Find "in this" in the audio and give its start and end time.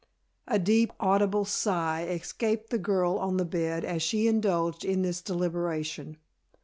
4.83-5.21